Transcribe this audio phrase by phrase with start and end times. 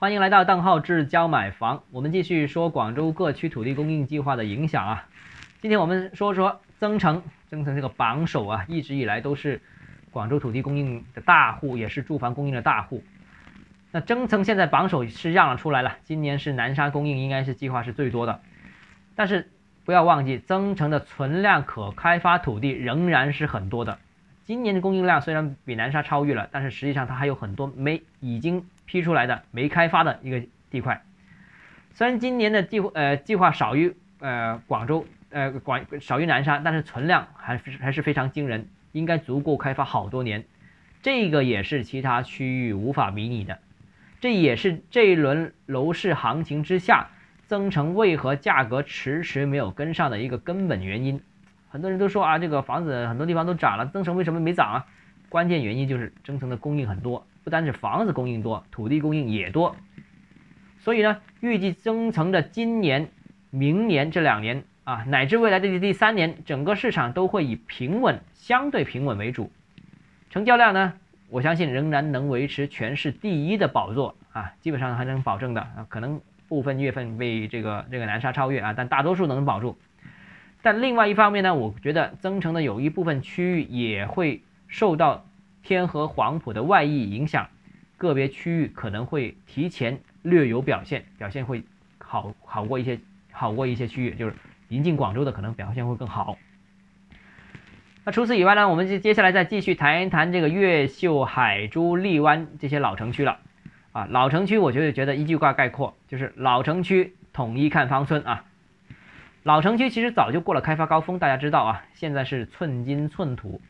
[0.00, 1.82] 欢迎来到邓浩志教买房。
[1.90, 5.08] 我们继续说广州各区土地供应计划的影响啊。
[5.60, 9.60] 今天我们说说增城，增城这个榜首啊，一直以来都是
[10.12, 13.02] 广州土地供应的大户，也是住房供应的大户。
[13.90, 18.40] 那增城现在榜首是让了出来了，今年是南沙供应应该是计划是最多的，
[19.16, 19.50] 但是
[19.84, 23.98] 不要忘记增城的存量可开发土地仍然是很多的。
[24.48, 31.04] 今年的供应量虽然比南沙超越了，但是实际上它还有很多没已经批出来的没开发的一个地块。
[31.92, 40.42] 虽然今年的计呃计划少于呃广州呃广少于南沙，但是存量还还是非常惊人，应该足够开发好多年。
[41.02, 43.58] 这个也是其他区域无法比拟的，
[44.18, 47.08] 这也是这一轮楼市行情之下，
[47.46, 51.20] 增城为何价格迟迟没有跟上的一个根本原因。
[51.70, 54.86] 很多人都说啊，这个房子很多地方都涨了，增城为什么没涨啊？
[55.28, 59.76] 关键原因就是增城的供应很多，不单是房子供应多，土地供应也多。
[60.78, 63.10] 所以呢，预计增城的今年、
[63.50, 69.52] 明年这两年啊，乃至未来的第三年，整个市场都会以平稳、相对平稳为主。
[70.30, 70.94] 成交量呢，
[71.28, 79.76] 我相信仍然能维持全市第一的宝座啊，基本上还能保证的啊，可能部分月份被这个这个南沙超越啊，但大多数能保住。
[80.62, 85.24] 但另外一方面呢，我觉得增城的有一部分区域也会受到
[85.62, 87.48] 天河黄埔的外溢影响，
[87.96, 91.62] 个别区域可能会提前略有表现，表现会
[91.98, 92.98] 好好过一些，
[93.30, 94.34] 好过一些区域，就是
[94.68, 96.36] 临近广州的可能表现会更好。
[98.04, 103.38] 那除此以外呢，我们就接下来再继续谈一谈这个越秀、海珠、荔湾这些老城区了。
[103.92, 108.44] 啊，老城区我觉得觉得一句话概括就是老城区统一看芳村啊。
[109.44, 113.60] 老城区其实早就过了开发高峰，大家知道啊，现在是寸金寸土，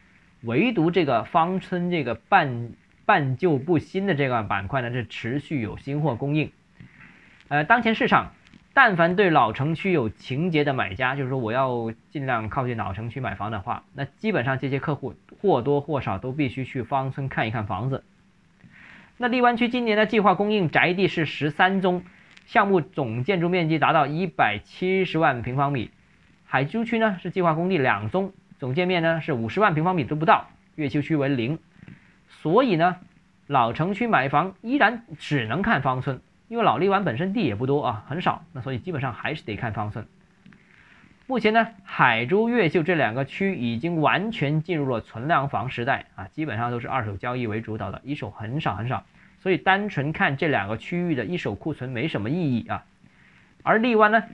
[0.43, 2.71] 唯独这个芳村这个半
[3.05, 6.51] 半旧不新的这个板块呢，是持续有新货供应。
[7.49, 8.33] 呃，当前市场，
[8.73, 18.03] 但凡对老城区有情节的买家，就是说我要尽量靠近老城区买房的话，那基本上这些客户或多或少都必须去芳村看一看房子。
[19.17, 22.05] 那荔湾区今年的计划供应宅地是十三宗。
[22.49, 25.91] 项目总建筑面积达到一百七十万平方米，
[26.47, 31.59] 海珠区呢是计划工地两宗，总建面呢是五十万平方米都不到，越秀区为零，
[32.31, 32.97] 所以呢，
[33.47, 40.07] 老城区买房依然只能看芳村，因为老荔湾本身地也不多啊，很少，那所以基本上还是得看芳村。
[41.27, 49.05] 目前呢，海珠、越秀这两个区已经完全进入了存量房时代啊，基本上都是二手交易为主导的，一手很少很少。
[49.41, 52.85] 所以单纯看这两个区域的一手库存没什么意义啊，
[53.63, 54.25] 而荔湾呢，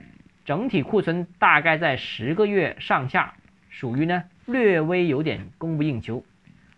[0.45, 3.35] 整体库存大概在十个月上下，
[3.69, 6.23] 属于呢略微有点供不应求，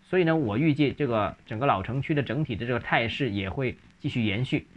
[0.04, 4.68] 所以呢，我预计这个整个老城区的整体的这个态势也会继续延续，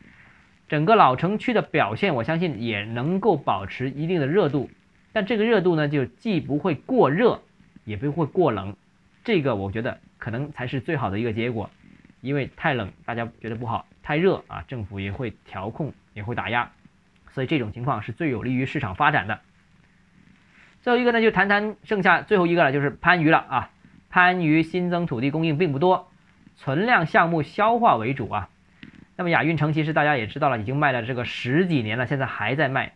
[0.69, 4.71] 整个老城区的表现，我相信也能够保持一定的热度，
[5.13, 7.43] 但这个热度呢，就既不会过热，
[7.85, 8.77] 也不会过冷，
[9.25, 11.69] 这个我觉得可能才是最好的一个结果。
[12.21, 16.71] 因为太冷，大家觉得不好；太热啊，政府也会调控，也会打压，
[17.31, 19.41] 所以这种情况是最有利于市场发展的。
[20.83, 23.71] 最后一个呢，就谈谈剩下最后一个了，就是番禺了啊。
[24.11, 26.11] 番禺新增土地供应并不多，
[26.57, 28.49] 存量项目消化为主啊。
[29.17, 32.93] 那么雅运城其实大家也知道了，已经卖了这个十几年了，现在还在卖，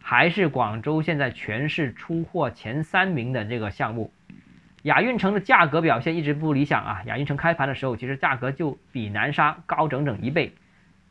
[0.00, 4.12] 还是广州现在全市出货前三名的这个项目。
[4.86, 7.02] 雅运城的价格表现一直不理想啊！
[7.06, 10.52] 雅运城开盘的时候，其实价格就比南沙高整整一倍。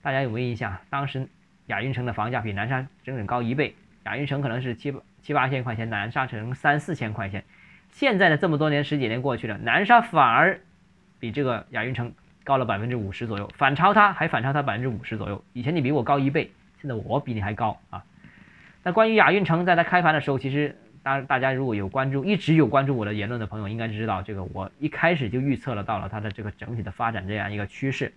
[0.01, 0.77] 大家有没有印象？
[0.89, 1.27] 当时
[1.65, 3.75] 雅运城的房价比南沙整整高一倍，
[4.05, 7.43] 雅运城可能是七七八千块钱，南沙城三四千块钱。
[7.89, 10.57] 现在的这么多年十几年过去了，南沙反而
[11.19, 12.13] 比这个雅运城
[12.45, 15.43] 高了百分之五十左右，反超它还反超它百分之五十左右。
[15.51, 16.49] 以前你比我高一倍，
[16.79, 18.05] 现在我比你还高啊！
[18.83, 20.77] 那关于雅运城在它开盘的时候，其实。
[21.05, 28.11] 当然，大家如果有关注，一直有关注我的言论的朋友，应该知道这个，我一开始就预测了到了它的这个整体的发展这样一个趋势。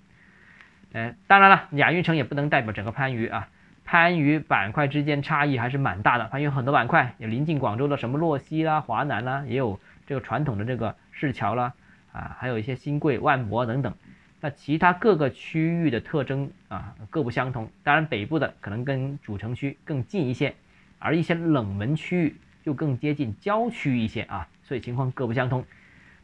[0.95, 3.47] 呃，当然了，雅运城也不能代表整个番禺啊，
[3.85, 6.29] 番禺板块之间差异还是蛮大的。
[6.29, 11.75] 番禺有很多板块，有临近广州的什么洛溪啦、华南啦，也有这个传统的这个市桥啦，
[12.13, 13.93] 啊，还有一些新贵、万博等等。
[14.41, 17.71] 那其他各个区域的特征啊各不相同。
[17.83, 20.55] 当然，北部的可能跟主城区更近一些，
[20.99, 22.35] 而一些冷门区域。
[22.65, 25.65] 就更接近郊区一些啊，所以情况各不相同。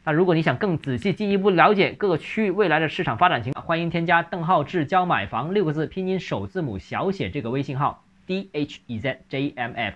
[0.03, 9.93] 那如果你想更仔细进一步了解各个区域未来的市场发展情况，欢迎添加邓浩志教买房六个字拼音首字母小写这个微信号 d h e z j m f。